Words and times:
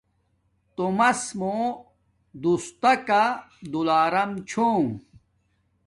تومس 0.75 1.21
مو 1.39 1.55
دوس 2.41 2.65
تکا 2.81 3.23
دولارم 3.71 4.31
چھوم 4.49 4.87